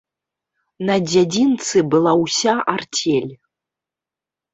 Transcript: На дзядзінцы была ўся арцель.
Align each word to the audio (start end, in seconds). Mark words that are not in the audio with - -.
На 0.89 0.93
дзядзінцы 1.09 1.77
была 1.91 2.13
ўся 2.21 2.53
арцель. 2.75 3.29